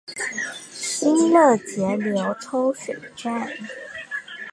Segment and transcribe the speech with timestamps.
[0.73, 3.47] 新樂截流抽水站